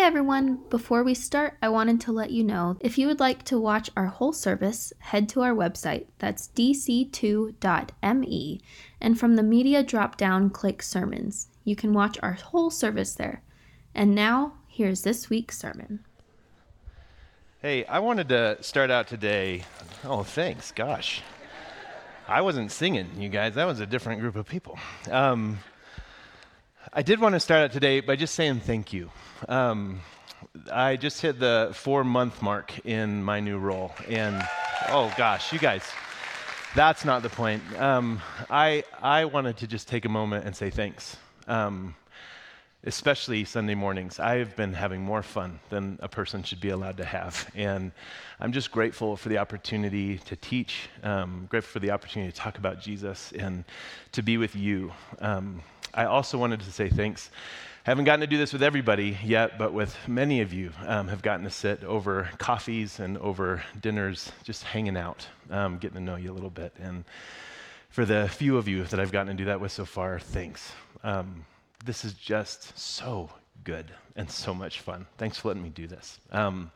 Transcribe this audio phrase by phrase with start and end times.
[0.00, 0.60] Hey everyone!
[0.70, 3.90] Before we start, I wanted to let you know if you would like to watch
[3.94, 7.52] our whole service, head to our website, that's dc2.me,
[8.98, 11.48] and from the media drop down, click sermons.
[11.64, 13.42] You can watch our whole service there.
[13.94, 16.02] And now, here's this week's sermon.
[17.60, 19.64] Hey, I wanted to start out today.
[20.02, 20.72] Oh, thanks.
[20.72, 21.20] Gosh.
[22.26, 23.54] I wasn't singing, you guys.
[23.54, 24.78] That was a different group of people.
[25.10, 25.58] Um,
[26.90, 29.10] I did want to start out today by just saying thank you.
[29.48, 30.00] Um,
[30.72, 33.92] I just hit the four month mark in my new role.
[34.08, 34.42] And
[34.88, 35.84] oh gosh, you guys,
[36.74, 37.62] that's not the point.
[37.78, 41.16] Um, I, I wanted to just take a moment and say thanks.
[41.46, 41.94] Um,
[42.84, 44.18] especially Sunday mornings.
[44.18, 47.50] I've been having more fun than a person should be allowed to have.
[47.54, 47.92] And
[48.40, 52.56] I'm just grateful for the opportunity to teach, um, grateful for the opportunity to talk
[52.56, 53.64] about Jesus and
[54.12, 54.92] to be with you.
[55.18, 57.30] Um, I also wanted to say thanks.
[57.84, 61.22] Haven't gotten to do this with everybody yet, but with many of you, um, have
[61.22, 66.16] gotten to sit over coffees and over dinners, just hanging out, um, getting to know
[66.16, 66.74] you a little bit.
[66.78, 67.04] And
[67.88, 70.72] for the few of you that I've gotten to do that with so far, thanks.
[71.02, 71.46] Um,
[71.82, 73.30] this is just so
[73.64, 75.06] good and so much fun.
[75.16, 76.20] Thanks for letting me do this.
[76.30, 76.70] Um,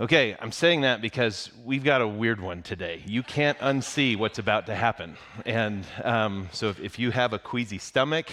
[0.00, 3.02] okay, I'm saying that because we've got a weird one today.
[3.04, 5.16] You can't unsee what's about to happen.
[5.44, 8.30] And um, so if, if, you have a queasy stomach,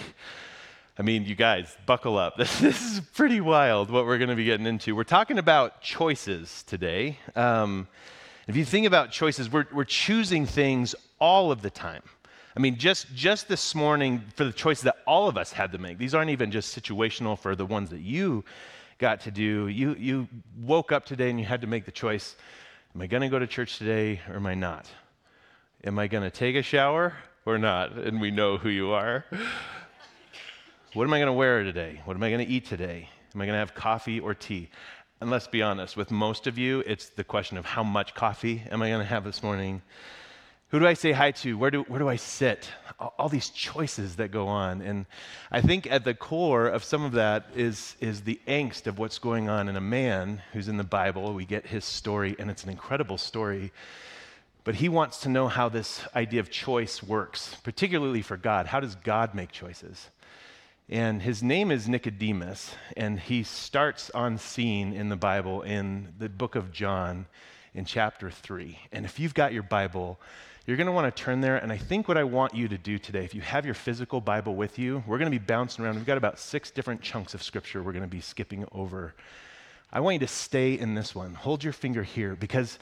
[1.01, 2.37] I mean, you guys, buckle up.
[2.37, 4.95] This, this is pretty wild what we're going to be getting into.
[4.95, 7.17] We're talking about choices today.
[7.35, 7.87] Um,
[8.47, 12.03] if you think about choices, we're, we're choosing things all of the time.
[12.55, 15.79] I mean, just, just this morning, for the choices that all of us had to
[15.79, 18.45] make, these aren't even just situational for the ones that you
[18.99, 19.69] got to do.
[19.69, 22.35] You, you woke up today and you had to make the choice
[22.93, 24.85] Am I going to go to church today or am I not?
[25.83, 27.93] Am I going to take a shower or not?
[27.93, 29.25] And we know who you are.
[30.93, 32.01] What am I going to wear today?
[32.03, 33.07] What am I going to eat today?
[33.33, 34.69] Am I going to have coffee or tea?
[35.21, 38.63] And let's be honest, with most of you, it's the question of how much coffee
[38.69, 39.83] am I going to have this morning?
[40.67, 41.57] Who do I say hi to?
[41.57, 42.67] Where do, where do I sit?
[42.99, 44.81] All, these choices that go on.
[44.81, 45.05] And
[45.49, 49.17] I think at the core of some of that is, is the angst of what's
[49.17, 51.33] going on in a man who's in the Bible.
[51.33, 53.71] We get his story, and it's an incredible story.
[54.65, 58.65] But he wants to know how this idea of choice works, particularly for God.
[58.65, 60.09] How does God make choices?
[60.91, 66.27] And his name is Nicodemus, and he starts on scene in the Bible in the
[66.27, 67.27] book of John
[67.73, 68.77] in chapter 3.
[68.91, 70.19] And if you've got your Bible,
[70.65, 71.55] you're going to want to turn there.
[71.55, 74.19] And I think what I want you to do today, if you have your physical
[74.19, 75.95] Bible with you, we're going to be bouncing around.
[75.95, 79.13] We've got about six different chunks of scripture we're going to be skipping over.
[79.93, 81.35] I want you to stay in this one.
[81.35, 82.79] Hold your finger here because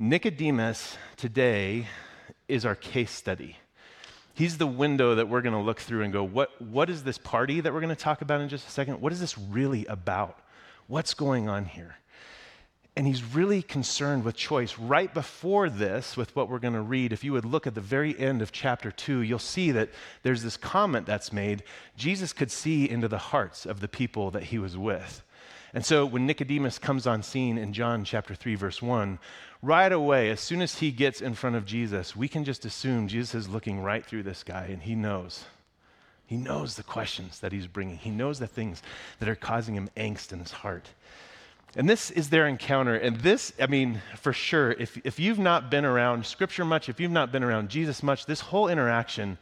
[0.00, 1.86] Nicodemus today
[2.48, 3.56] is our case study.
[4.34, 7.18] He's the window that we're going to look through and go, what, what is this
[7.18, 9.00] party that we're going to talk about in just a second?
[9.00, 10.38] What is this really about?
[10.86, 11.96] What's going on here?
[12.94, 14.78] And he's really concerned with choice.
[14.78, 17.80] Right before this, with what we're going to read, if you would look at the
[17.80, 19.88] very end of chapter 2, you'll see that
[20.22, 21.62] there's this comment that's made.
[21.96, 25.22] Jesus could see into the hearts of the people that he was with.
[25.74, 29.18] And so when Nicodemus comes on scene in John chapter 3, verse 1,
[29.62, 33.08] right away, as soon as he gets in front of Jesus, we can just assume
[33.08, 35.44] Jesus is looking right through this guy and he knows.
[36.26, 38.82] He knows the questions that he's bringing, he knows the things
[39.20, 40.88] that are causing him angst in his heart.
[41.74, 42.94] And this is their encounter.
[42.94, 47.00] And this, I mean, for sure, if, if you've not been around Scripture much, if
[47.00, 49.38] you've not been around Jesus much, this whole interaction,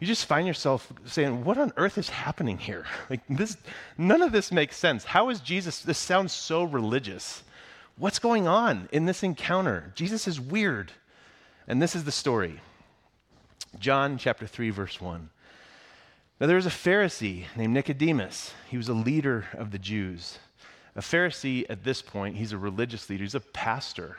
[0.00, 2.86] you just find yourself saying, What on earth is happening here?
[3.10, 3.58] Like, this,
[3.98, 5.04] none of this makes sense.
[5.04, 5.80] How is Jesus?
[5.80, 7.42] This sounds so religious.
[7.98, 9.92] What's going on in this encounter?
[9.94, 10.92] Jesus is weird.
[11.66, 12.60] And this is the story
[13.78, 15.30] John chapter 3, verse 1.
[16.40, 20.38] Now, there was a Pharisee named Nicodemus, he was a leader of the Jews.
[20.94, 24.16] A Pharisee at this point, he's a religious leader, he's a pastor.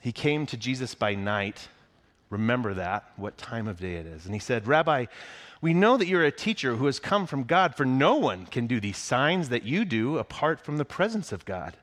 [0.00, 1.68] He came to Jesus by night.
[2.30, 4.24] Remember that, what time of day it is.
[4.26, 5.06] And he said, Rabbi,
[5.60, 8.66] we know that you're a teacher who has come from God, for no one can
[8.66, 11.76] do these signs that you do apart from the presence of God.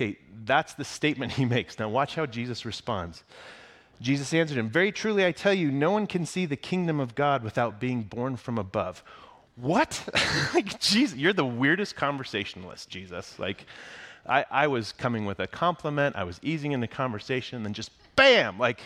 [0.00, 1.78] Okay, that's the statement he makes.
[1.78, 3.22] Now, watch how Jesus responds.
[4.00, 7.14] Jesus answered him, Very truly, I tell you, no one can see the kingdom of
[7.14, 9.04] God without being born from above.
[9.56, 10.08] What?
[10.54, 13.38] like, Jesus, you're the weirdest conversationalist, Jesus.
[13.38, 13.66] Like,
[14.26, 17.90] I, I was coming with a compliment, I was easing into conversation, and then just
[18.16, 18.80] bam, like,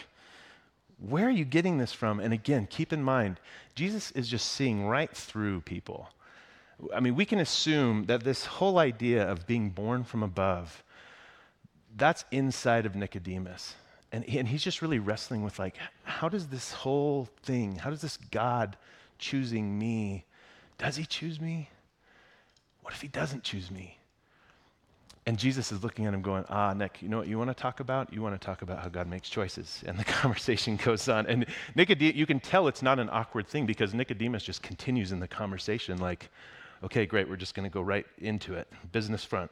[0.98, 2.18] where are you getting this from?
[2.18, 3.38] And again, keep in mind,
[3.74, 6.08] Jesus is just seeing right through people.
[6.94, 10.83] I mean, we can assume that this whole idea of being born from above,
[11.96, 13.74] that's inside of Nicodemus.
[14.12, 18.00] And, and he's just really wrestling with, like, how does this whole thing, how does
[18.00, 18.76] this God
[19.18, 20.24] choosing me
[20.78, 21.68] does he choose me?
[22.82, 23.98] What if he doesn't choose me?
[25.26, 27.54] And Jesus is looking at him going, Ah, Nick, you know what you want to
[27.54, 28.12] talk about?
[28.12, 29.82] You want to talk about how God makes choices.
[29.86, 31.26] And the conversation goes on.
[31.26, 35.20] And Nicodemus, you can tell it's not an awkward thing because Nicodemus just continues in
[35.20, 36.28] the conversation like,
[36.82, 38.68] okay, great, we're just going to go right into it.
[38.92, 39.50] Business front.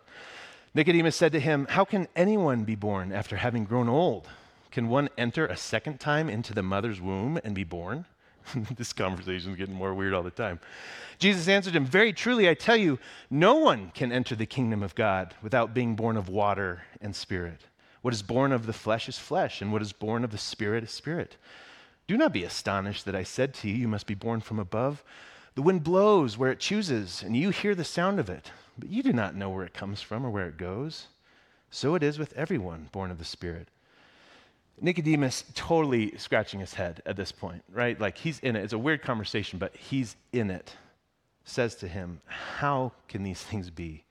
[0.74, 4.28] Nicodemus said to him, How can anyone be born after having grown old?
[4.70, 8.06] Can one enter a second time into the mother's womb and be born?
[8.76, 10.60] this conversation is getting more weird all the time.
[11.18, 12.98] Jesus answered him, Very truly, I tell you,
[13.30, 17.60] no one can enter the kingdom of God without being born of water and spirit.
[18.00, 20.84] What is born of the flesh is flesh, and what is born of the spirit
[20.84, 21.36] is spirit.
[22.08, 25.04] Do not be astonished that I said to you, You must be born from above.
[25.54, 29.02] The wind blows where it chooses, and you hear the sound of it, but you
[29.02, 31.08] do not know where it comes from or where it goes.
[31.70, 33.68] So it is with everyone born of the Spirit.
[34.80, 38.00] Nicodemus totally scratching his head at this point, right?
[38.00, 38.64] Like he's in it.
[38.64, 40.76] It's a weird conversation, but he's in it
[41.44, 44.04] says to him, How can these things be?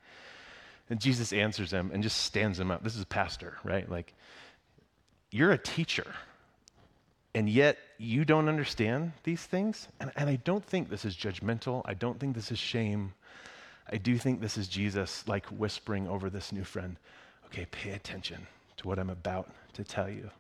[0.90, 2.84] And Jesus answers him and just stands him up.
[2.84, 3.90] This is a pastor, right?
[3.90, 4.14] Like,
[5.32, 6.14] you're a teacher,
[7.34, 9.88] and yet you don't understand these things.
[10.00, 11.84] And, and I don't think this is judgmental.
[11.86, 13.14] I don't think this is shame.
[13.92, 16.96] I do think this is Jesus, like whispering over this new friend,
[17.46, 20.32] okay, pay attention to what I'm about to tell you.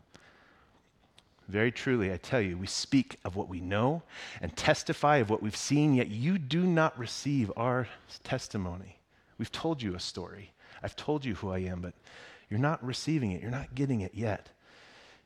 [1.49, 4.01] Very truly, I tell you, we speak of what we know
[4.41, 7.87] and testify of what we've seen, yet you do not receive our
[8.23, 8.97] testimony.
[9.37, 10.53] We've told you a story.
[10.81, 11.93] I've told you who I am, but
[12.49, 13.41] you're not receiving it.
[13.41, 14.49] You're not getting it yet.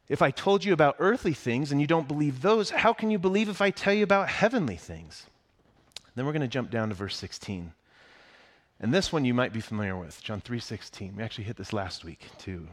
[0.08, 3.18] If I told you about earthly things and you don't believe those, how can you
[3.18, 5.26] believe if I tell you about heavenly things?
[6.14, 7.74] Then we're going to jump down to verse 16.
[8.80, 11.16] And this one you might be familiar with, John 3:16.
[11.16, 12.68] We actually hit this last week too.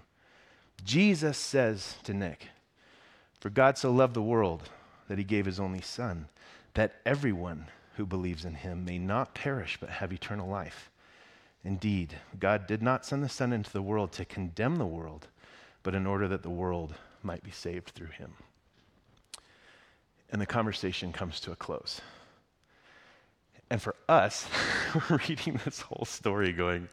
[0.85, 2.49] Jesus says to Nick,
[3.41, 4.69] for God so loved the world
[5.09, 6.29] that he gave his only Son,
[6.75, 10.91] that everyone who believes in him may not perish but have eternal life.
[11.65, 15.29] Indeed, God did not send the Son into the world to condemn the world,
[15.83, 16.95] but in order that the world
[17.25, 18.35] might be saved through him.
[20.31, 22.01] And the conversation comes to a close.
[23.71, 24.47] And for us,
[25.29, 26.89] reading this whole story, going,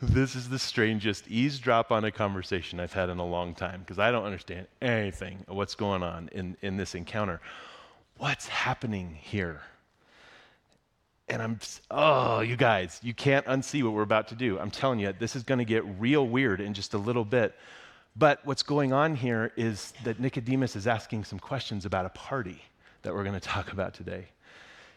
[0.00, 3.98] this is the strangest eavesdrop on a conversation I've had in a long time because
[3.98, 7.40] I don't understand anything of what's going on in, in this encounter.
[8.18, 9.62] What's happening here?
[11.28, 11.58] And I'm,
[11.90, 14.58] oh, you guys, you can't unsee what we're about to do.
[14.58, 17.54] I'm telling you, this is going to get real weird in just a little bit.
[18.16, 22.62] But what's going on here is that Nicodemus is asking some questions about a party
[23.02, 24.26] that we're going to talk about today.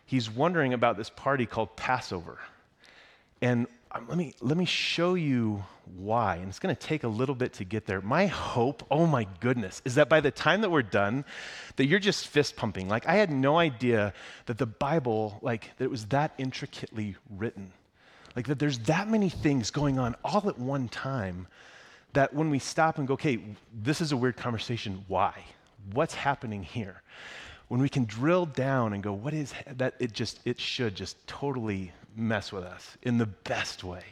[0.06, 2.38] He's wondering about this party called Passover.
[3.42, 5.64] And um, let me, let me show you
[5.98, 6.36] why.
[6.36, 8.02] And it's going to take a little bit to get there.
[8.02, 11.26] My hope, oh my goodness, is that by the time that we're done,
[11.78, 12.88] that you're just fist pumping.
[12.88, 14.14] Like, I had no idea
[14.46, 17.74] that the Bible, like, that it was that intricately written.
[18.36, 21.48] Like, that there's that many things going on all at one time
[22.14, 23.40] that when we stop and go, okay,
[23.74, 25.44] this is a weird conversation, why?
[25.94, 27.02] What's happening here?
[27.68, 29.96] When we can drill down and go, what is that?
[30.00, 34.04] It just, it should just totally mess with us in the best way.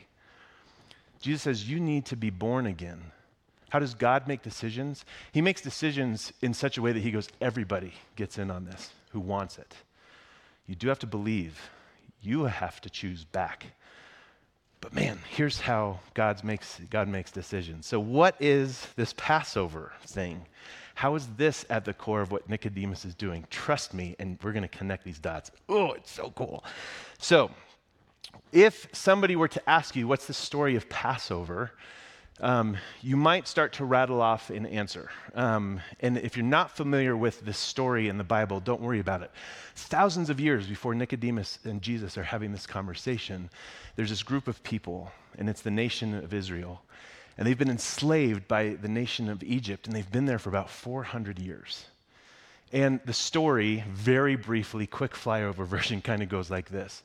[1.25, 3.01] Jesus says, You need to be born again.
[3.69, 5.03] How does God make decisions?
[5.31, 8.91] He makes decisions in such a way that He goes, Everybody gets in on this
[9.11, 9.73] who wants it.
[10.67, 11.71] You do have to believe,
[12.21, 13.65] you have to choose back.
[14.85, 17.87] But man, here's how God makes, God makes decisions.
[17.87, 20.45] So, what is this Passover thing?
[20.93, 23.47] How is this at the core of what Nicodemus is doing?
[23.49, 25.49] Trust me, and we're going to connect these dots.
[25.67, 26.63] Oh, it's so cool.
[27.17, 27.49] So,
[28.51, 31.71] if somebody were to ask you, what's the story of Passover?
[32.41, 35.09] Um, you might start to rattle off an answer.
[35.35, 39.21] Um, and if you're not familiar with this story in the Bible, don't worry about
[39.21, 39.31] it.
[39.75, 43.49] Thousands of years before Nicodemus and Jesus are having this conversation,
[43.95, 46.81] there's this group of people, and it's the nation of Israel.
[47.37, 50.69] And they've been enslaved by the nation of Egypt, and they've been there for about
[50.69, 51.85] 400 years.
[52.73, 57.01] And the story, very briefly, quick flyover version, kind of goes like this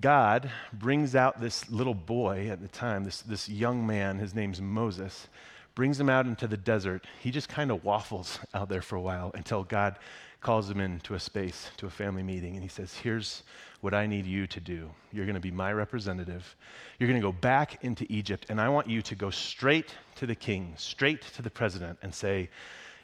[0.00, 4.60] God brings out this little boy at the time, this, this young man, his name's
[4.60, 5.28] Moses,
[5.74, 7.06] brings him out into the desert.
[7.20, 9.96] He just kind of waffles out there for a while until God
[10.40, 13.44] calls him into a space, to a family meeting, and he says, Here's
[13.80, 14.90] what I need you to do.
[15.12, 16.56] You're going to be my representative.
[16.98, 20.26] You're going to go back into Egypt, and I want you to go straight to
[20.26, 22.50] the king, straight to the president, and say,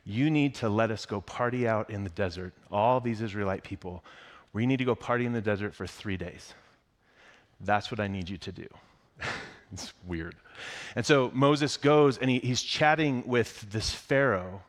[0.04, 4.04] You need to let us go party out in the desert, all these Israelite people.
[4.52, 6.54] We need to go party in the desert for three days.
[7.60, 8.68] That's what I need you to do.
[9.72, 10.36] it's weird.
[10.96, 14.62] And so Moses goes and he, he's chatting with this Pharaoh.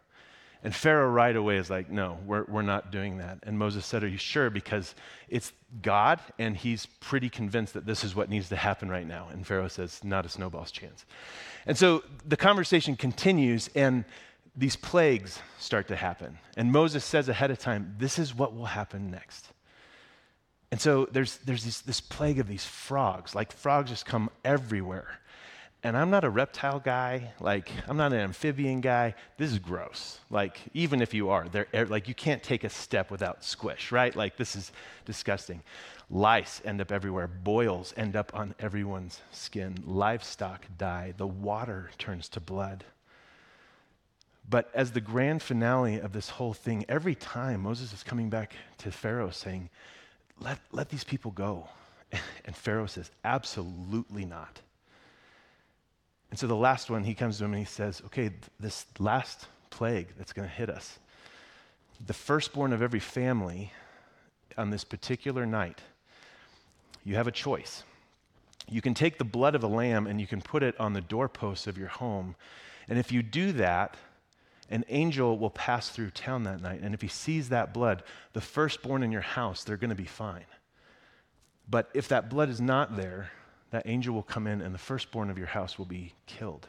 [0.61, 3.39] And Pharaoh right away is like, no, we're, we're not doing that.
[3.43, 4.49] And Moses said, Are you sure?
[4.49, 4.93] Because
[5.29, 9.29] it's God, and he's pretty convinced that this is what needs to happen right now.
[9.31, 11.05] And Pharaoh says, Not a snowball's chance.
[11.65, 14.03] And so the conversation continues, and
[14.53, 16.37] these plagues start to happen.
[16.57, 19.53] And Moses says ahead of time, This is what will happen next.
[20.71, 23.33] And so there's, there's this, this plague of these frogs.
[23.33, 25.19] Like frogs just come everywhere.
[25.81, 27.31] And I'm not a reptile guy.
[27.39, 29.15] Like, I'm not an amphibian guy.
[29.37, 30.19] This is gross.
[30.29, 33.89] Like, even if you are, they're, er, like, you can't take a step without squish,
[33.89, 34.13] right?
[34.13, 34.73] Like, this is
[35.05, 35.63] disgusting.
[36.09, 37.27] Lice end up everywhere.
[37.27, 39.77] Boils end up on everyone's skin.
[39.85, 41.13] Livestock die.
[41.15, 42.83] The water turns to blood.
[44.49, 48.53] But as the grand finale of this whole thing, every time Moses is coming back
[48.79, 49.69] to Pharaoh saying,
[50.39, 51.67] let, let these people go.
[52.45, 54.59] And Pharaoh says, absolutely not.
[56.31, 59.47] And so the last one, he comes to him and he says, Okay, this last
[59.69, 60.99] plague that's going to hit us,
[62.05, 63.71] the firstborn of every family
[64.57, 65.81] on this particular night,
[67.03, 67.83] you have a choice.
[68.67, 71.01] You can take the blood of a lamb and you can put it on the
[71.01, 72.35] doorposts of your home.
[72.87, 73.97] And if you do that,
[74.69, 76.81] an angel will pass through town that night.
[76.81, 80.05] And if he sees that blood, the firstborn in your house, they're going to be
[80.05, 80.45] fine.
[81.69, 83.31] But if that blood is not there,
[83.71, 86.67] that angel will come in and the firstborn of your house will be killed.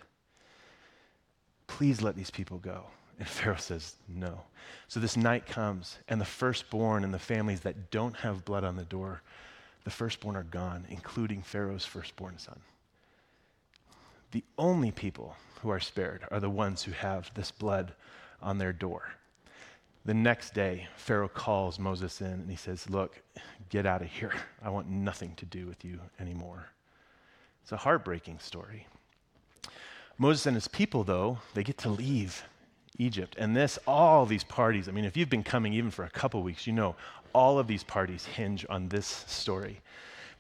[1.66, 2.87] Please let these people go.
[3.19, 4.42] And Pharaoh says, No.
[4.88, 8.76] So this night comes, and the firstborn and the families that don't have blood on
[8.76, 9.23] the door,
[9.85, 12.61] the firstborn are gone, including Pharaoh's firstborn son.
[14.32, 17.94] The only people who are spared are the ones who have this blood
[18.40, 19.12] on their door.
[20.04, 23.20] The next day, Pharaoh calls Moses in and he says, Look,
[23.68, 24.32] get out of here.
[24.62, 26.70] I want nothing to do with you anymore.
[27.62, 28.87] It's a heartbreaking story.
[30.16, 32.44] Moses and his people, though, they get to leave
[32.99, 33.37] Egypt.
[33.38, 36.42] And this, all these parties, I mean, if you've been coming even for a couple
[36.42, 36.94] weeks, you know
[37.32, 39.80] all of these parties hinge on this story.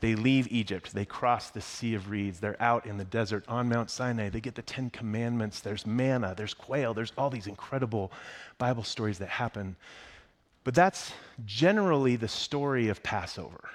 [0.00, 0.94] They leave Egypt.
[0.94, 2.40] They cross the Sea of Reeds.
[2.40, 4.30] They're out in the desert on Mount Sinai.
[4.30, 5.60] They get the Ten Commandments.
[5.60, 6.34] There's manna.
[6.34, 6.94] There's quail.
[6.94, 8.10] There's all these incredible
[8.58, 9.76] Bible stories that happen.
[10.64, 11.12] But that's
[11.44, 13.68] generally the story of Passover.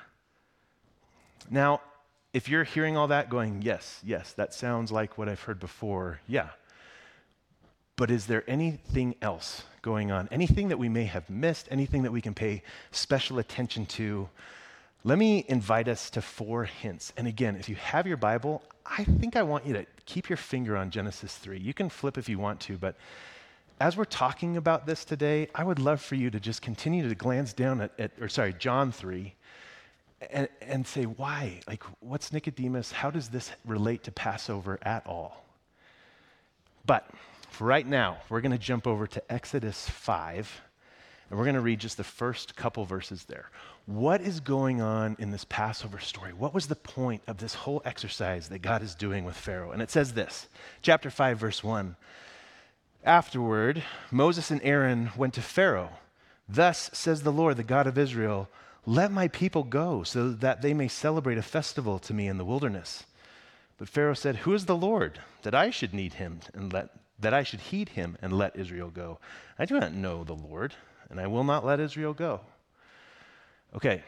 [1.50, 1.82] Now,
[2.34, 6.20] if you're hearing all that going, yes, yes, that sounds like what I've heard before,
[6.28, 6.50] yeah.
[7.96, 10.28] But is there anything else going on?
[10.32, 11.68] Anything that we may have missed?
[11.72, 14.28] Anything that we can pay special attention to?
[15.08, 17.14] Let me invite us to four hints.
[17.16, 20.38] And again, if you have your Bible, I think I want you to keep your
[20.38, 21.60] finger on Genesis 3.
[21.60, 22.96] You can flip if you want to, but
[23.80, 27.14] as we're talking about this today, I would love for you to just continue to
[27.14, 29.32] glance down at, at or sorry, John 3
[30.32, 31.60] and, and say, why?
[31.68, 32.92] Like, what's Nicodemus?
[32.92, 35.46] How does this relate to Passover at all?
[36.88, 37.08] But
[37.52, 40.62] for right now, we're going to jump over to Exodus 5,
[41.30, 43.50] and we're going to read just the first couple verses there.
[43.86, 46.34] What is going on in this Passover story?
[46.34, 49.72] What was the point of this whole exercise that God is doing with Pharaoh?
[49.72, 50.48] And it says this
[50.82, 51.96] chapter 5, verse 1.
[53.04, 55.92] Afterward, Moses and Aaron went to Pharaoh.
[56.50, 58.50] Thus says the Lord, the God of Israel.
[58.86, 62.46] Let my people go so that they may celebrate a festival to me in the
[62.46, 63.06] wilderness.
[63.78, 67.34] But Pharaoh said, Who is the Lord that I should need him and let that
[67.34, 69.20] I should heed him and let Israel go?
[69.58, 70.74] I do not know the Lord,
[71.10, 72.42] and I will not let Israel go.
[73.76, 74.04] Okay,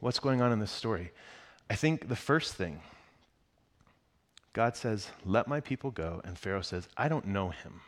[0.00, 1.12] what's going on in this story?
[1.68, 2.80] I think the first thing
[4.52, 7.80] God says, Let my people go, and Pharaoh says, I don't know him.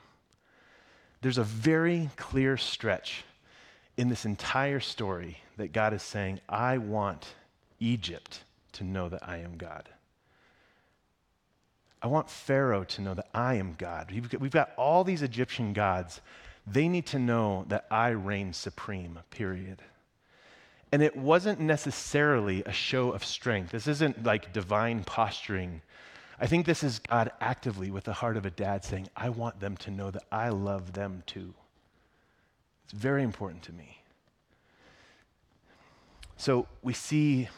[1.20, 3.24] There's a very clear stretch
[3.96, 7.34] in this entire story that God is saying, I want
[7.80, 9.88] Egypt to know that I am God.
[12.02, 14.10] I want Pharaoh to know that I am God.
[14.10, 16.20] We've got, all these Egyptian gods.
[16.66, 19.82] They need to know that I reign supreme, period.
[20.90, 23.72] And it wasn't necessarily a show of strength.
[23.72, 25.82] This isn't like divine posturing.
[26.40, 29.60] I think this is God actively, with the heart of a dad, saying, I want
[29.60, 31.52] them to know that I love them too.
[32.84, 33.98] It's very important to me.
[36.36, 37.48] So we see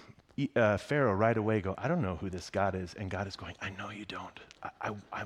[0.55, 2.95] uh, Pharaoh right away go, I don't know who this God is.
[2.95, 4.39] And God is going, I know you don't.
[4.81, 5.25] I, I,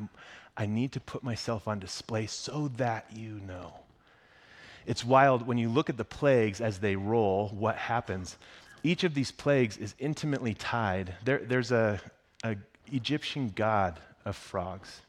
[0.60, 3.72] i need to put myself on display so that you know.
[4.86, 8.36] It's wild when you look at the plagues as they roll, what happens.
[8.82, 11.14] Each of these plagues is intimately tied.
[11.24, 11.98] There, there's a,
[12.44, 12.56] a
[12.92, 15.00] Egyptian god of frogs.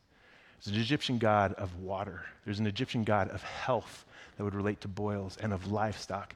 [0.63, 2.23] There's an Egyptian god of water.
[2.45, 4.05] There's an Egyptian god of health
[4.37, 6.33] that would relate to boils and of livestock.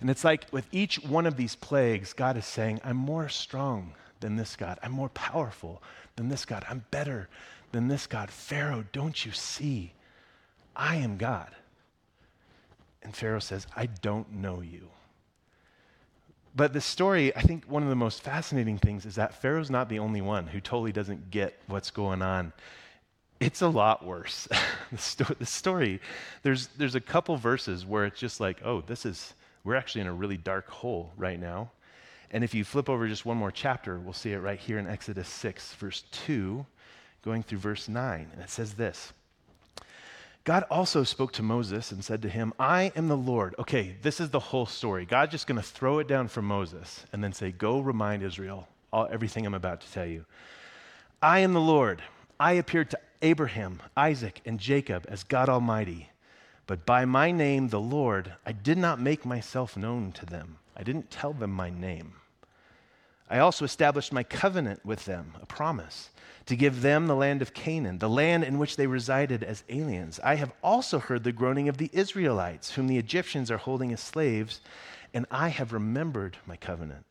[0.00, 3.94] And it's like with each one of these plagues, God is saying, I'm more strong
[4.20, 4.78] than this God.
[4.82, 5.82] I'm more powerful
[6.16, 6.66] than this God.
[6.68, 7.30] I'm better
[7.72, 8.30] than this God.
[8.30, 9.92] Pharaoh, don't you see?
[10.74, 11.50] I am God.
[13.02, 14.88] And Pharaoh says, I don't know you.
[16.54, 19.88] But the story, I think one of the most fascinating things is that Pharaoh's not
[19.88, 22.52] the only one who totally doesn't get what's going on.
[23.38, 24.48] It's a lot worse.
[24.90, 26.00] the, sto- the, story,
[26.42, 30.06] there's, there's a couple verses where it's just like, oh, this is, we're actually in
[30.08, 31.70] a really dark hole right now.
[32.30, 34.86] And if you flip over just one more chapter, we'll see it right here in
[34.86, 36.66] Exodus 6, verse 2,
[37.28, 38.30] going through verse 9.
[38.32, 39.12] And it says this
[40.44, 43.54] God also spoke to Moses and said to him, I am the Lord.
[43.58, 45.04] Okay, this is the whole story.
[45.04, 48.66] God's just going to throw it down for Moses and then say, Go remind Israel
[48.90, 50.24] all, everything I'm about to tell you.
[51.20, 52.02] I am the Lord.
[52.40, 56.08] I appeared to Abraham, Isaac, and Jacob as God Almighty.
[56.66, 60.56] But by my name, the Lord, I did not make myself known to them.
[60.74, 62.14] I didn't tell them my name.
[63.30, 66.10] I also established my covenant with them, a promise
[66.46, 70.18] to give them the land of Canaan, the land in which they resided as aliens.
[70.24, 74.00] I have also heard the groaning of the Israelites, whom the Egyptians are holding as
[74.00, 74.62] slaves,
[75.12, 77.04] and I have remembered my covenant.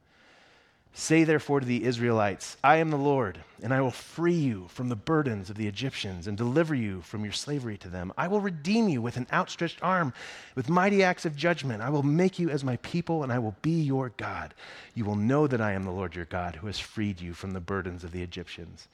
[1.00, 4.90] Say therefore to the Israelites, I am the Lord, and I will free you from
[4.90, 8.12] the burdens of the Egyptians and deliver you from your slavery to them.
[8.18, 10.12] I will redeem you with an outstretched arm,
[10.56, 11.84] with mighty acts of judgment.
[11.84, 14.56] I will make you as my people, and I will be your God.
[14.96, 17.52] You will know that I am the Lord your God, who has freed you from
[17.52, 18.88] the burdens of the Egyptians.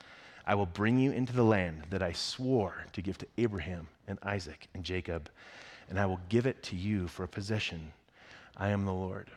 [0.45, 4.19] I will bring you into the land that I swore to give to Abraham and
[4.23, 5.29] Isaac and Jacob,
[5.89, 7.93] and I will give it to you for a possession.
[8.57, 9.29] I am the Lord.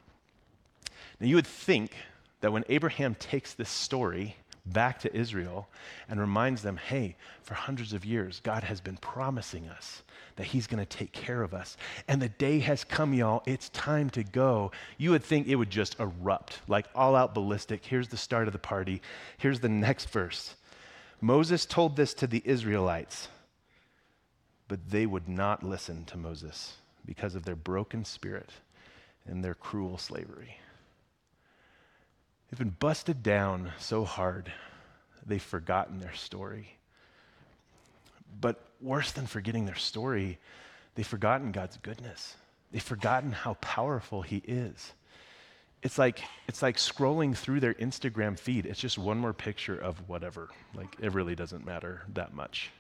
[1.21, 1.93] Now, you would think
[2.41, 5.69] that when Abraham takes this story back to Israel
[6.09, 10.03] and reminds them, hey, for hundreds of years, God has been promising us
[10.37, 11.77] that He's going to take care of us.
[12.09, 13.43] And the day has come, y'all.
[13.47, 14.73] It's time to go.
[14.99, 17.85] You would think it would just erupt, like all out ballistic.
[17.85, 19.01] Here's the start of the party.
[19.39, 20.57] Here's the next verse.
[21.21, 23.29] Moses told this to the Israelites,
[24.69, 26.75] but they would not listen to Moses
[27.07, 28.51] because of their broken spirit
[29.25, 30.59] and their cruel slavery.
[32.51, 34.53] They've been busted down so hard,
[35.25, 36.77] they've forgotten their story.
[38.41, 40.39] But worse than forgetting their story,
[40.95, 42.37] they've forgotten God's goodness.
[42.73, 44.93] They've forgotten how powerful He is
[45.87, 48.67] it's like it's like scrolling through their Instagram feed.
[48.67, 50.49] It's just one more picture of whatever.
[50.75, 52.71] Like it really doesn't matter that much.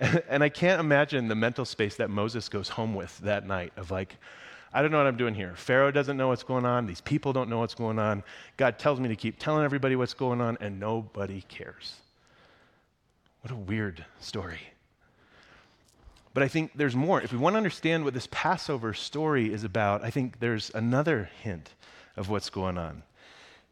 [0.00, 3.72] And, and I can't imagine the mental space that Moses goes home with that night
[3.76, 4.16] of like,
[4.76, 5.54] I don't know what I'm doing here.
[5.54, 6.86] Pharaoh doesn't know what's going on.
[6.86, 8.24] These people don't know what's going on.
[8.56, 11.94] God tells me to keep telling everybody what's going on, and nobody cares.
[13.42, 14.58] What a weird story.
[16.32, 17.22] But I think there's more.
[17.22, 21.30] If we want to understand what this Passover story is about, I think there's another
[21.42, 21.70] hint
[22.16, 23.04] of what's going on.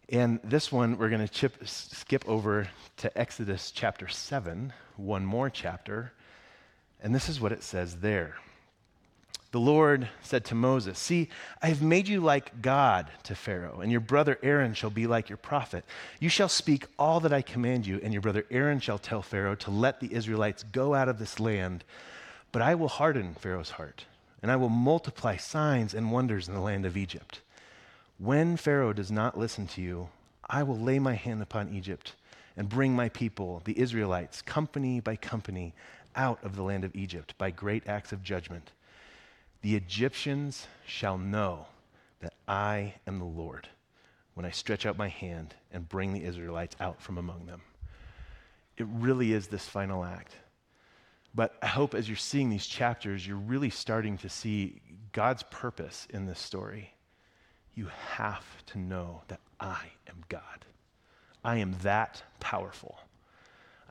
[0.08, 6.12] And this one, we're going to skip over to Exodus chapter 7, one more chapter.
[7.02, 8.36] And this is what it says there.
[9.52, 11.28] The Lord said to Moses, See,
[11.60, 15.28] I have made you like God to Pharaoh, and your brother Aaron shall be like
[15.28, 15.84] your prophet.
[16.20, 19.54] You shall speak all that I command you, and your brother Aaron shall tell Pharaoh
[19.56, 21.84] to let the Israelites go out of this land.
[22.50, 24.06] But I will harden Pharaoh's heart,
[24.40, 27.40] and I will multiply signs and wonders in the land of Egypt.
[28.18, 30.08] When Pharaoh does not listen to you,
[30.48, 32.14] I will lay my hand upon Egypt
[32.56, 35.74] and bring my people, the Israelites, company by company,
[36.16, 38.70] out of the land of Egypt by great acts of judgment.
[39.62, 41.66] The Egyptians shall know
[42.20, 43.68] that I am the Lord
[44.34, 47.62] when I stretch out my hand and bring the Israelites out from among them.
[48.76, 50.36] It really is this final act.
[51.34, 54.80] But I hope as you're seeing these chapters, you're really starting to see
[55.12, 56.94] God's purpose in this story
[57.74, 60.64] you have to know that I am God.
[61.44, 62.98] I am that powerful.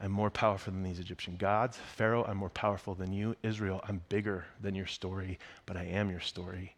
[0.01, 1.77] I'm more powerful than these Egyptian gods.
[1.77, 3.35] Pharaoh, I'm more powerful than you.
[3.43, 5.37] Israel, I'm bigger than your story,
[5.67, 6.75] but I am your story.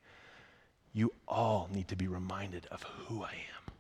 [0.94, 3.74] You all need to be reminded of who I am.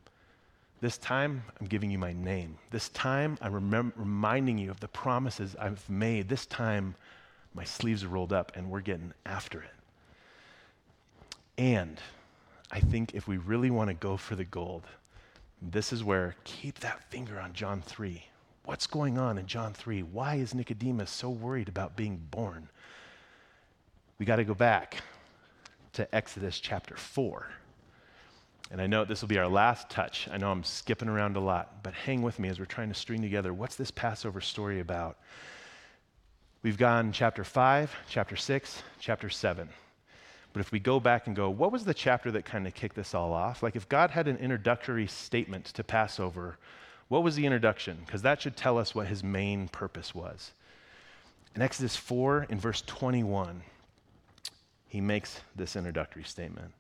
[0.79, 2.57] This time, I'm giving you my name.
[2.71, 6.29] This time, I'm remem- reminding you of the promises I've made.
[6.29, 6.95] This time,
[7.53, 9.69] my sleeves are rolled up and we're getting after it.
[11.57, 11.99] And
[12.71, 14.83] I think if we really want to go for the gold,
[15.61, 18.23] this is where keep that finger on John 3.
[18.65, 20.03] What's going on in John 3?
[20.03, 22.69] Why is Nicodemus so worried about being born?
[24.19, 25.01] We got to go back
[25.93, 27.45] to Exodus chapter 4.
[28.71, 30.29] And I know this will be our last touch.
[30.31, 32.95] I know I'm skipping around a lot, but hang with me as we're trying to
[32.95, 35.17] string together what's this Passover story about?
[36.63, 39.67] We've gone chapter 5, chapter 6, chapter 7.
[40.53, 42.95] But if we go back and go, what was the chapter that kind of kicked
[42.95, 43.61] this all off?
[43.61, 46.57] Like if God had an introductory statement to Passover,
[47.13, 48.01] what was the introduction?
[48.03, 50.51] Because that should tell us what his main purpose was.
[51.55, 53.61] In Exodus 4, in verse 21,
[54.87, 56.73] he makes this introductory statement.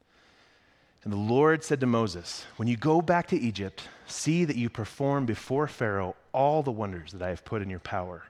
[1.03, 4.71] And the Lord said to Moses, When you go back to Egypt, see that you
[4.71, 8.23] perform before Pharaoh all the wonders that I have put in your power.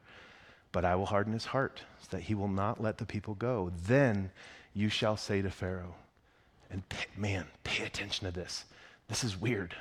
[0.74, 3.72] But I will harden his heart, so that he will not let the people go.
[3.88, 4.30] Then
[4.74, 5.96] you shall say to Pharaoh,
[6.70, 6.84] and
[7.16, 8.66] man, pay attention to this.
[9.08, 9.74] This is weird.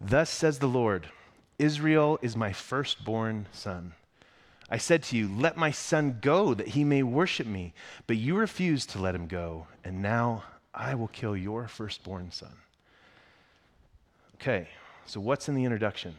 [0.00, 1.08] Thus says the Lord
[1.58, 3.94] Israel is my firstborn son.
[4.68, 7.72] I said to you, Let my son go, that he may worship me.
[8.06, 12.52] But you refused to let him go, and now I will kill your firstborn son.
[14.34, 14.68] Okay,
[15.06, 16.14] so what's in the introduction?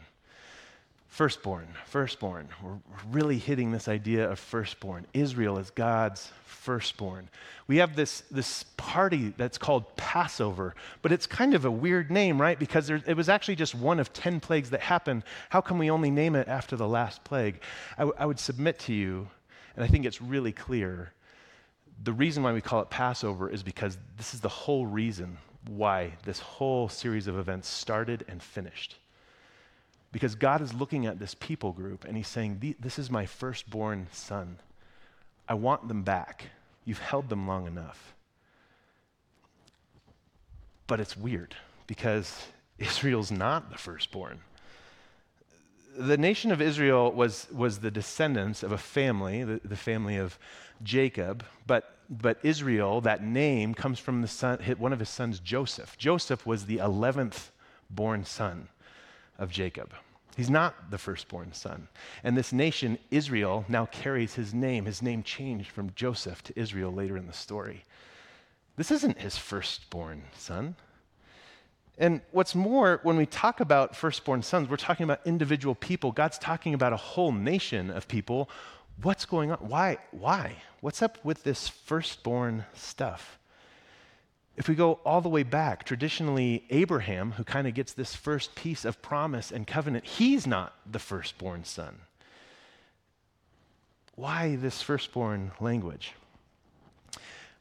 [1.08, 2.48] Firstborn, firstborn.
[2.62, 2.78] We're
[3.10, 5.06] really hitting this idea of firstborn.
[5.14, 7.28] Israel is God's firstborn.
[7.66, 12.40] We have this, this party that's called Passover, but it's kind of a weird name,
[12.40, 12.58] right?
[12.58, 15.24] Because there, it was actually just one of 10 plagues that happened.
[15.48, 17.62] How can we only name it after the last plague?
[17.96, 19.28] I, w- I would submit to you,
[19.74, 21.14] and I think it's really clear,
[22.04, 26.12] the reason why we call it Passover is because this is the whole reason why
[26.24, 28.96] this whole series of events started and finished.
[30.10, 34.08] Because God is looking at this people group and He's saying, This is my firstborn
[34.12, 34.58] son.
[35.48, 36.46] I want them back.
[36.84, 38.14] You've held them long enough.
[40.86, 41.54] But it's weird
[41.86, 42.46] because
[42.78, 44.40] Israel's not the firstborn.
[45.98, 50.38] The nation of Israel was, was the descendants of a family, the, the family of
[50.82, 55.98] Jacob, but, but Israel, that name, comes from the son, one of his sons, Joseph.
[55.98, 57.50] Joseph was the 11th
[57.90, 58.68] born son
[59.38, 59.92] of Jacob.
[60.36, 61.88] He's not the firstborn son.
[62.22, 64.84] And this nation, Israel, now carries his name.
[64.84, 67.84] His name changed from Joseph to Israel later in the story.
[68.76, 70.76] This isn't his firstborn son.
[71.98, 76.12] And what's more, when we talk about firstborn sons, we're talking about individual people.
[76.12, 78.48] God's talking about a whole nation of people.
[79.02, 79.58] What's going on?
[79.58, 79.98] Why?
[80.12, 80.54] Why?
[80.80, 83.37] What's up with this firstborn stuff?
[84.58, 88.56] If we go all the way back, traditionally, Abraham, who kind of gets this first
[88.56, 92.00] piece of promise and covenant, he's not the firstborn son.
[94.16, 96.14] Why this firstborn language?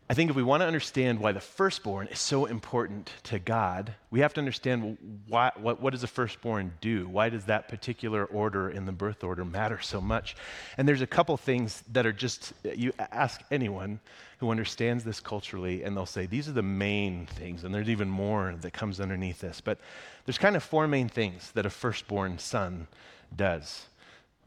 [0.09, 3.93] I think if we want to understand why the firstborn is so important to God,
[4.09, 7.09] we have to understand why, what, what does the firstborn do?
[7.09, 10.37] Why does that particular order in the birth order matter so much?
[10.77, 13.99] And there's a couple things that are just, you ask anyone
[14.37, 18.07] who understands this culturally, and they'll say, these are the main things, and there's even
[18.09, 19.59] more that comes underneath this.
[19.59, 19.77] But
[20.25, 22.87] there's kind of four main things that a firstborn son
[23.35, 23.87] does.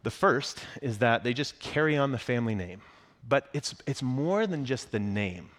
[0.05, 2.81] The first is that they just carry on the family name.
[3.28, 5.50] But it's, it's more than just the name.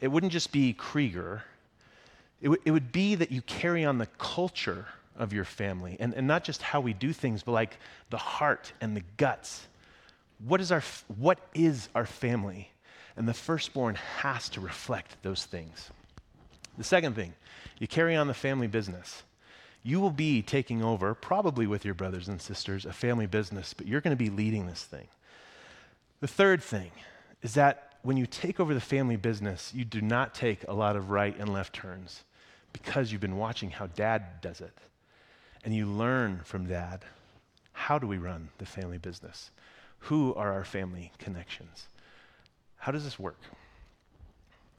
[0.00, 1.42] It wouldn't just be Krieger,
[2.40, 6.14] it, w- it would be that you carry on the culture of your family, and,
[6.14, 7.78] and not just how we do things, but like
[8.10, 9.66] the heart and the guts.
[10.46, 10.82] What is our,
[11.16, 12.70] what is our family?
[13.16, 15.90] And the firstborn has to reflect those things.
[16.76, 17.32] The second thing,
[17.78, 19.22] you carry on the family business.
[19.82, 23.86] You will be taking over, probably with your brothers and sisters, a family business, but
[23.86, 25.06] you're going to be leading this thing.
[26.20, 26.90] The third thing
[27.42, 30.96] is that when you take over the family business, you do not take a lot
[30.96, 32.24] of right and left turns
[32.72, 34.76] because you've been watching how dad does it.
[35.64, 37.04] And you learn from dad
[37.72, 39.50] how do we run the family business?
[40.00, 41.88] Who are our family connections?
[42.78, 43.40] How does this work?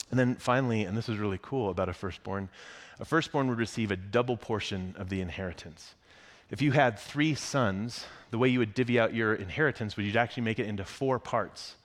[0.10, 2.50] And then finally, and this is really cool about a firstborn,
[3.00, 5.96] a firstborn would receive a double portion of the inheritance.
[6.50, 10.16] If you had three sons, the way you would divvy out your inheritance would you'd
[10.16, 11.76] actually make it into four parts.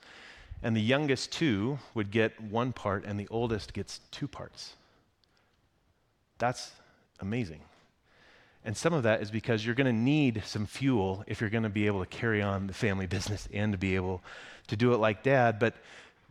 [0.61, 4.75] And the youngest two would get one part, and the oldest gets two parts.
[6.37, 6.71] That's
[7.19, 7.61] amazing.
[8.65, 11.63] And some of that is because you're going to need some fuel if you're going
[11.63, 14.21] to be able to carry on the family business and to be able
[14.67, 15.59] to do it like dad.
[15.59, 15.73] But,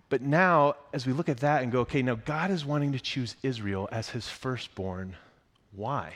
[0.09, 3.01] but now, as we look at that and go, okay, now God is wanting to
[3.01, 5.17] choose Israel as his firstborn.
[5.73, 6.15] Why?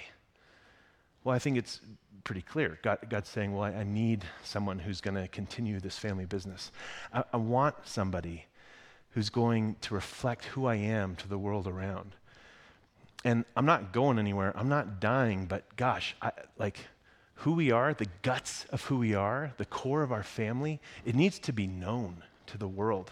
[1.27, 1.81] Well, I think it's
[2.23, 2.79] pretty clear.
[2.83, 6.71] God, God's saying, Well, I, I need someone who's going to continue this family business.
[7.13, 8.47] I, I want somebody
[9.11, 12.13] who's going to reflect who I am to the world around.
[13.25, 14.53] And I'm not going anywhere.
[14.57, 16.79] I'm not dying, but gosh, I, like
[17.35, 21.17] who we are, the guts of who we are, the core of our family, it
[21.17, 23.11] needs to be known to the world.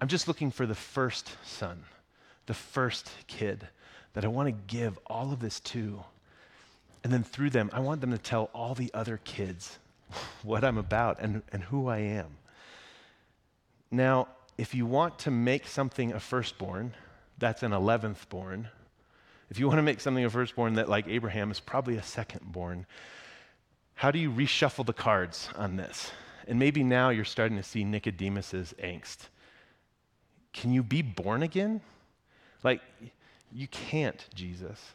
[0.00, 1.84] I'm just looking for the first son,
[2.46, 3.68] the first kid
[4.14, 6.02] that I want to give all of this to.
[7.02, 9.78] And then through them, I want them to tell all the other kids
[10.42, 12.36] what I'm about and, and who I am.
[13.90, 16.94] Now, if you want to make something a firstborn,
[17.38, 18.68] that's an 11th born.
[19.48, 22.84] If you want to make something a firstborn that, like Abraham, is probably a secondborn,
[23.94, 26.12] how do you reshuffle the cards on this?
[26.46, 29.28] And maybe now you're starting to see Nicodemus's angst.
[30.52, 31.80] Can you be born again?
[32.62, 32.80] Like,
[33.52, 34.92] you can't, Jesus.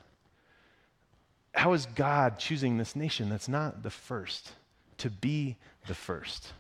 [1.56, 4.52] How is God choosing this nation that's not the first
[4.98, 6.54] to be the first?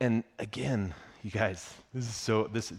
[0.00, 2.72] And again, you guys, this is so, this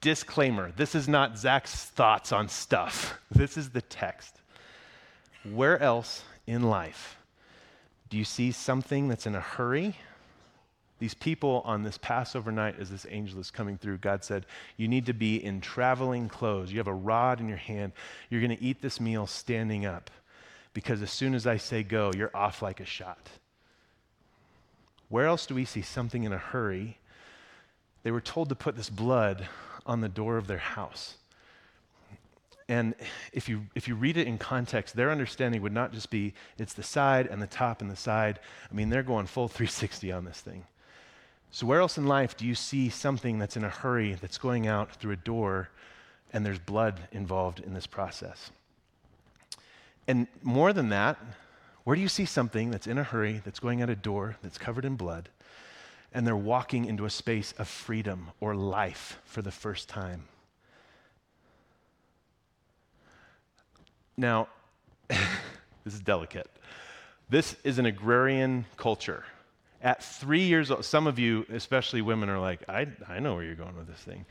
[0.00, 3.18] disclaimer this is not Zach's thoughts on stuff.
[3.30, 4.40] This is the text.
[5.44, 7.18] Where else in life
[8.08, 9.96] do you see something that's in a hurry?
[10.98, 14.88] These people on this Passover night, as this angel is coming through, God said, You
[14.88, 16.72] need to be in traveling clothes.
[16.72, 17.92] You have a rod in your hand.
[18.30, 20.10] You're going to eat this meal standing up
[20.72, 23.28] because as soon as I say go, you're off like a shot.
[25.08, 26.98] Where else do we see something in a hurry?
[28.02, 29.48] They were told to put this blood
[29.84, 31.16] on the door of their house.
[32.68, 32.94] And
[33.32, 36.74] if you, if you read it in context, their understanding would not just be it's
[36.74, 38.40] the side and the top and the side.
[38.70, 40.64] I mean, they're going full 360 on this thing.
[41.50, 44.66] So, where else in life do you see something that's in a hurry that's going
[44.66, 45.70] out through a door
[46.32, 48.50] and there's blood involved in this process?
[50.06, 51.18] And more than that,
[51.84, 54.58] where do you see something that's in a hurry, that's going out a door, that's
[54.58, 55.28] covered in blood,
[56.12, 60.24] and they're walking into a space of freedom or life for the first time?
[64.16, 64.48] Now,
[65.08, 66.50] this is delicate.
[67.28, 69.24] This is an agrarian culture.
[69.86, 73.44] At three years old, some of you, especially women, are like, I, I know where
[73.44, 74.26] you're going with this thing.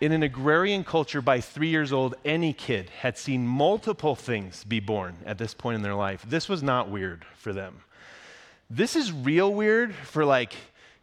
[0.00, 4.78] In an agrarian culture, by three years old, any kid had seen multiple things be
[4.78, 6.24] born at this point in their life.
[6.28, 7.80] This was not weird for them.
[8.70, 10.54] This is real weird for like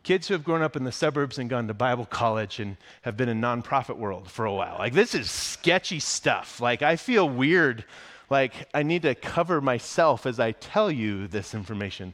[0.01, 3.17] kids who have grown up in the suburbs and gone to Bible college and have
[3.17, 4.77] been in nonprofit world for a while.
[4.79, 6.61] Like this is sketchy stuff.
[6.61, 7.83] Like I feel weird.
[8.29, 12.13] Like I need to cover myself as I tell you this information.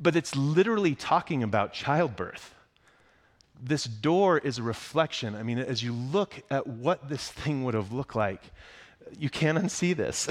[0.00, 2.54] But it's literally talking about childbirth
[3.62, 5.34] this door is a reflection.
[5.34, 8.42] I mean, as you look at what this thing would have looked like,
[9.18, 10.28] you can't unsee this.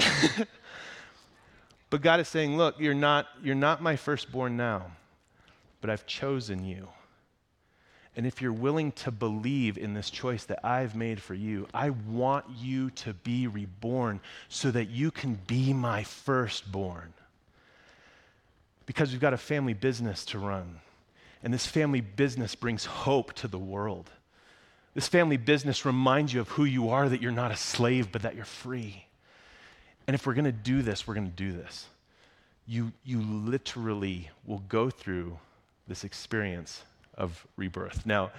[1.90, 4.90] but God is saying, look, you're not, you're not my firstborn now,
[5.80, 6.88] but I've chosen you.
[8.16, 11.90] And if you're willing to believe in this choice that I've made for you, I
[11.90, 17.14] want you to be reborn so that you can be my firstborn.
[18.90, 20.80] Because we've got a family business to run.
[21.44, 24.10] And this family business brings hope to the world.
[24.94, 28.22] This family business reminds you of who you are, that you're not a slave, but
[28.22, 29.04] that you're free.
[30.08, 31.86] And if we're going to do this, we're going to do this.
[32.66, 35.38] You, you literally will go through
[35.86, 36.82] this experience
[37.14, 38.04] of rebirth.
[38.04, 38.32] Now,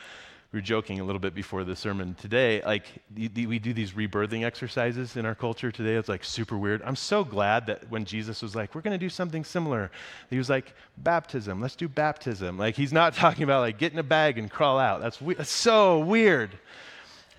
[0.51, 2.61] we were joking a little bit before the sermon today.
[2.61, 2.83] Like,
[3.15, 5.95] we do these rebirthing exercises in our culture today.
[5.95, 6.81] It's like super weird.
[6.83, 9.91] I'm so glad that when Jesus was like, we're going to do something similar,
[10.29, 12.57] he was like, baptism, let's do baptism.
[12.57, 14.99] Like, he's not talking about like get in a bag and crawl out.
[14.99, 16.49] That's, we- that's so weird.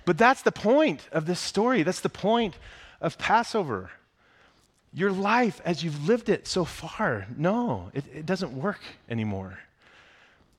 [0.07, 1.83] But that's the point of this story.
[1.83, 2.55] That's the point
[3.03, 3.91] of Passover.
[4.95, 9.59] Your life as you've lived it so far, no, it, it doesn't work anymore.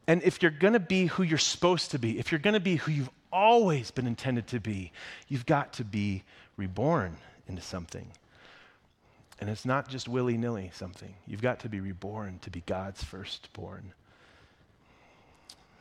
[0.08, 2.60] And if you're going to be who you're supposed to be, if you're going to
[2.60, 4.92] be who you've always been intended to be,
[5.28, 6.24] you've got to be
[6.58, 8.08] reborn into something.
[9.40, 11.14] And it's not just willy nilly something.
[11.26, 13.94] You've got to be reborn to be God's firstborn.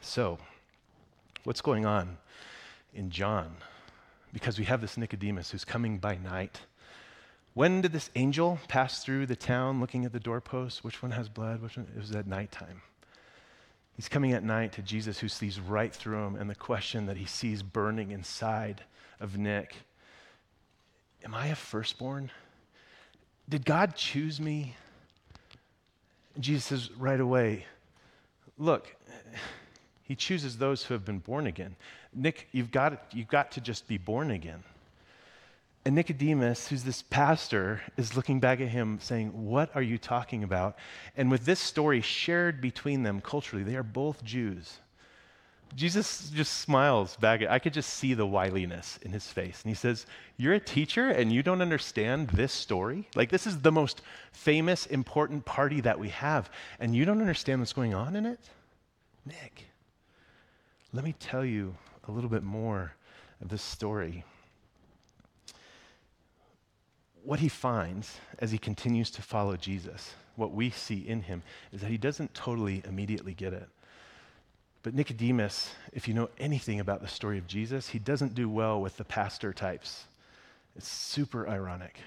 [0.01, 0.39] So,
[1.45, 2.19] what's going on
[2.95, 3.57] in John?
[4.33, 6.61] Because we have this Nicodemus who's coming by night.
[7.55, 10.83] When did this angel pass through the town looking at the doorposts?
[10.83, 11.61] Which one has blood?
[11.61, 11.87] Which one?
[11.95, 12.83] It was at nighttime.
[13.95, 17.17] He's coming at night to Jesus, who sees right through him, and the question that
[17.17, 18.83] he sees burning inside
[19.21, 19.77] of Nick
[21.25, 22.33] Am I a firstborn?
[23.49, 24.75] Did God choose me?
[26.35, 27.67] And Jesus says right away,
[28.59, 28.97] Look,
[30.03, 31.77] he chooses those who have been born again.
[32.13, 34.63] Nick, you've got, you've got to just be born again.
[35.85, 40.45] And Nicodemus, who's this pastor, is looking back at him saying, What are you talking
[40.45, 40.77] about?
[41.17, 44.79] And with this story shared between them culturally, they are both Jews.
[45.75, 49.63] Jesus just smiles back at I could just see the wiliness in his face.
[49.63, 53.09] And he says, You're a teacher and you don't understand this story?
[53.17, 57.61] Like, this is the most famous, important party that we have, and you don't understand
[57.61, 58.41] what's going on in it?
[59.27, 59.67] Nick,
[60.93, 61.75] let me tell you
[62.07, 62.95] a little bit more
[63.41, 64.25] of this story
[67.25, 71.81] what he finds as he continues to follow Jesus, what we see in him, is
[71.81, 73.69] that he doesn't totally immediately get it.
[74.83, 78.81] But Nicodemus, if you know anything about the story of Jesus, he doesn't do well
[78.81, 80.05] with the pastor types.
[80.75, 81.99] It's super ironic.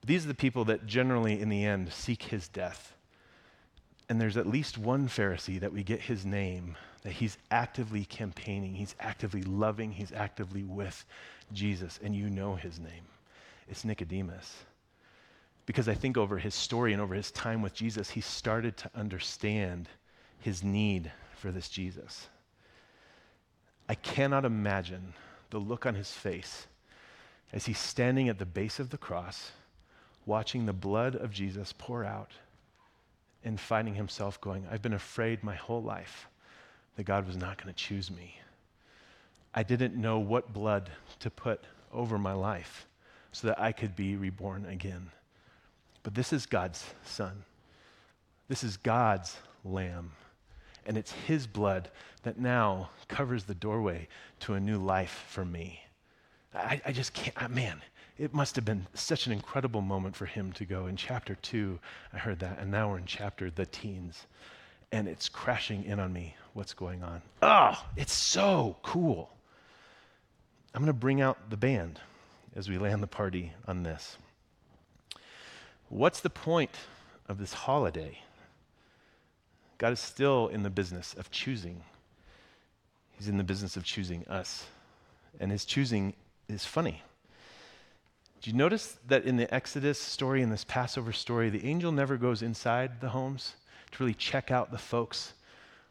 [0.00, 2.94] But these are the people that generally, in the end, seek his death.
[4.08, 8.74] And there's at least one Pharisee that we get his name, that he's actively campaigning,
[8.74, 11.04] he's actively loving, he's actively with
[11.52, 13.04] Jesus, and you know his name.
[13.68, 14.64] It's Nicodemus.
[15.66, 18.90] Because I think over his story and over his time with Jesus, he started to
[18.94, 19.88] understand
[20.40, 22.28] his need for this Jesus.
[23.88, 25.12] I cannot imagine
[25.50, 26.66] the look on his face
[27.52, 29.52] as he's standing at the base of the cross,
[30.26, 32.32] watching the blood of Jesus pour out
[33.44, 36.28] and finding himself going, I've been afraid my whole life
[36.96, 38.38] that God was not going to choose me.
[39.54, 42.86] I didn't know what blood to put over my life
[43.32, 45.10] so that I could be reborn again.
[46.02, 47.44] But this is God's Son.
[48.48, 50.12] This is God's Lamb.
[50.86, 51.90] And it's His blood
[52.22, 54.08] that now covers the doorway
[54.40, 55.80] to a new life for me.
[56.54, 57.82] I, I just can't, I, man,
[58.18, 60.86] it must have been such an incredible moment for him to go.
[60.86, 61.78] In chapter two,
[62.12, 64.26] I heard that, and now we're in chapter the teens.
[64.90, 67.22] And it's crashing in on me what's going on.
[67.42, 69.30] Oh, it's so cool.
[70.74, 72.00] I'm going to bring out the band
[72.58, 74.18] as we land the party on this.
[75.88, 76.72] What's the point
[77.28, 78.18] of this holiday?
[79.78, 81.84] God is still in the business of choosing.
[83.12, 84.66] He's in the business of choosing us.
[85.38, 86.14] And his choosing
[86.48, 87.02] is funny.
[88.42, 92.16] Do you notice that in the Exodus story, in this Passover story, the angel never
[92.16, 93.54] goes inside the homes
[93.92, 95.32] to really check out the folks?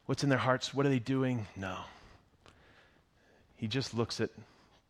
[0.05, 0.73] What's in their hearts?
[0.73, 1.47] What are they doing?
[1.55, 1.77] No.
[3.55, 4.31] He just looks at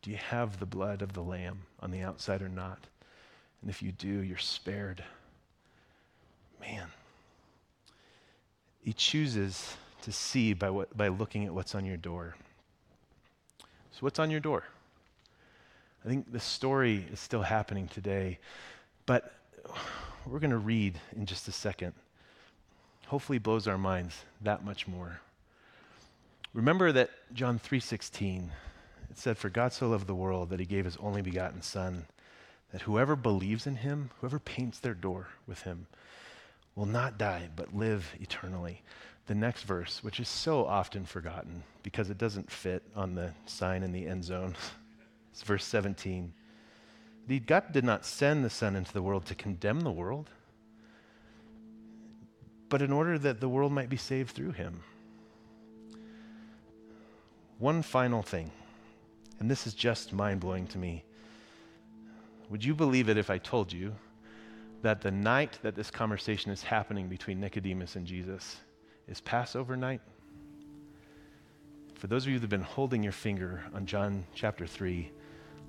[0.02, 2.80] do you have the blood of the Lamb on the outside or not?
[3.62, 5.04] And if you do, you're spared.
[6.62, 6.88] Man.
[8.82, 12.36] He chooses to see by, what, by looking at what's on your door.
[13.92, 14.64] So, what's on your door?
[16.06, 18.40] I think the story is still happening today,
[19.06, 19.34] but
[20.26, 21.94] we're going to read in just a second.
[23.08, 25.20] Hopefully blows our minds that much more.
[26.54, 28.50] Remember that John 3:16
[29.18, 32.06] it said for God so loved the world that he gave his only begotten son
[32.72, 35.88] that whoever believes in him, whoever paints their door with him
[36.76, 38.84] will not die but live eternally.
[39.26, 43.82] The next verse, which is so often forgotten because it doesn't fit on the sign
[43.82, 44.56] in the end zone.
[45.32, 46.34] It's verse 17.
[47.28, 50.32] Indeed, God did not send the Son into the world to condemn the world,
[52.70, 54.82] but in order that the world might be saved through him.
[57.60, 58.50] One final thing,
[59.40, 61.04] and this is just mind blowing to me.
[62.50, 63.94] Would you believe it if I told you
[64.82, 68.58] that the night that this conversation is happening between Nicodemus and Jesus
[69.08, 70.02] is Passover night?
[71.96, 75.12] For those of you that have been holding your finger on John chapter 3,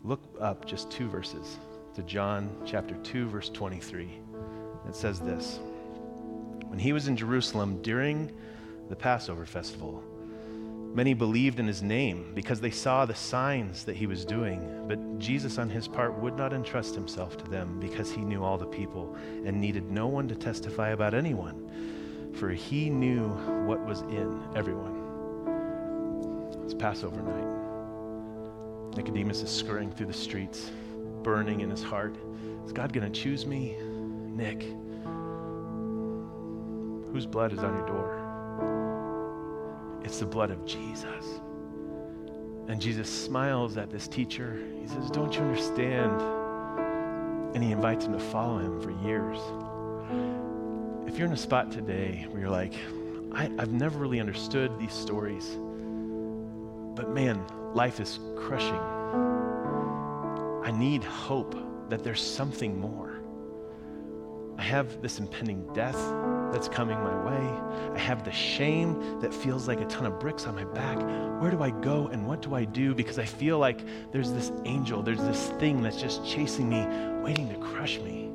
[0.04, 1.56] look up just two verses
[1.94, 4.20] to John chapter 2, verse 23.
[4.86, 5.58] It says this
[6.66, 8.30] When he was in Jerusalem during
[8.88, 10.04] the Passover festival,
[10.94, 14.86] many believed in his name because they saw the signs that he was doing.
[14.88, 18.58] But Jesus, on his part, would not entrust himself to them because he knew all
[18.58, 23.28] the people and needed no one to testify about anyone, for he knew
[23.66, 24.96] what was in everyone.
[26.64, 28.96] It's Passover night.
[28.96, 30.70] Nicodemus is scurrying through the streets,
[31.22, 32.16] burning in his heart.
[32.64, 33.76] Is God going to choose me?
[33.80, 34.62] Nick,
[37.12, 38.17] whose blood is on your door?
[40.04, 41.40] It's the blood of Jesus.
[42.68, 44.60] And Jesus smiles at this teacher.
[44.80, 46.20] He says, Don't you understand?
[47.54, 49.38] And he invites him to follow him for years.
[51.08, 52.74] If you're in a spot today where you're like,
[53.32, 55.56] I, have never really understood these stories,
[56.94, 57.42] but man,
[57.74, 58.80] life is crushing.
[60.64, 61.54] I need hope
[61.88, 63.20] that there's something more.
[64.58, 65.98] I have this impending death
[66.52, 67.94] that's coming my way.
[67.94, 70.98] I have the shame that feels like a ton of bricks on my back.
[71.40, 72.94] Where do I go and what do I do?
[72.94, 73.80] Because I feel like
[74.12, 76.86] there's this angel, there's this thing that's just chasing me,
[77.22, 78.30] waiting to crush me.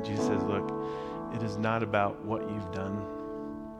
[0.00, 0.72] And Jesus says, Look,
[1.34, 2.96] it is not about what you've done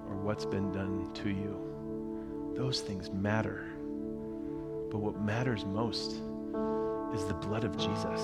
[0.09, 2.55] or what's been done to you.
[2.57, 3.67] Those things matter.
[4.91, 6.13] But what matters most
[7.15, 8.21] is the blood of Jesus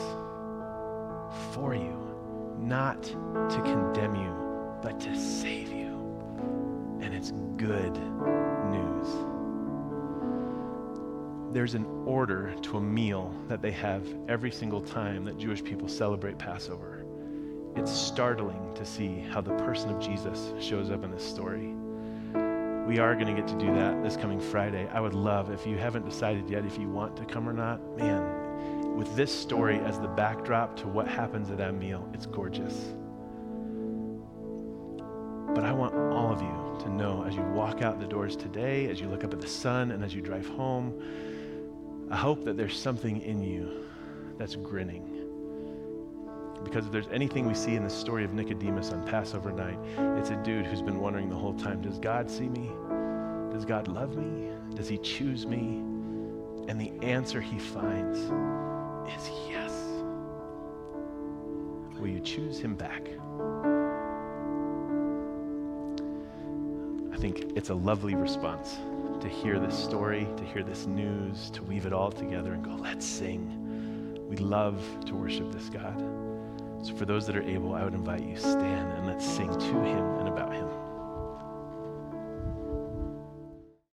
[1.53, 2.06] for you,
[2.59, 4.35] not to condemn you,
[4.83, 5.87] but to save you.
[7.01, 7.97] And it's good
[8.71, 9.09] news.
[11.53, 15.89] There's an order to a meal that they have every single time that Jewish people
[15.89, 17.05] celebrate Passover.
[17.77, 21.75] It's startling to see how the person of Jesus shows up in this story
[22.87, 24.89] we are going to get to do that this coming Friday.
[24.93, 27.81] I would love, if you haven't decided yet if you want to come or not,
[27.97, 28.23] man,
[28.97, 32.95] with this story as the backdrop to what happens at that meal, it's gorgeous.
[35.55, 38.89] But I want all of you to know as you walk out the doors today,
[38.91, 42.57] as you look up at the sun, and as you drive home, I hope that
[42.57, 43.85] there's something in you
[44.39, 45.13] that's grinning.
[46.65, 49.79] Because if there's anything we see in the story of Nicodemus on Passover night,
[50.19, 52.71] it's a dude who's been wondering the whole time Does God see me?
[53.53, 54.51] Does God love me?
[54.75, 55.83] Does he choose me?
[56.69, 58.19] And the answer he finds
[59.09, 59.73] is yes.
[61.99, 63.09] Will you choose him back?
[67.13, 68.77] I think it's a lovely response
[69.21, 72.75] to hear this story, to hear this news, to weave it all together and go,
[72.75, 73.63] let's sing.
[74.29, 75.99] We love to worship this God.
[76.83, 79.67] So, for those that are able, I would invite you stand and let's sing to
[79.83, 80.56] him and about him.